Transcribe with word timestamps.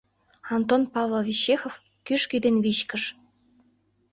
Антон 0.55 0.81
Павлович 0.93 1.37
ЧЕХОВ 1.45 1.73
«КӰЖГӦ 2.05 2.37
ДЕН 2.45 2.55
ВИЧКЫЖ» 2.65 3.03